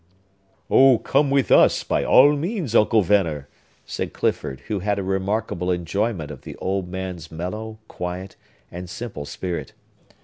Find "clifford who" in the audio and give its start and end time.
4.13-4.79